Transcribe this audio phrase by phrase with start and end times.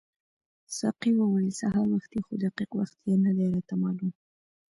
[0.77, 4.11] ساقي وویل سهار وختي خو دقیق وخت یې نه دی راته معلوم.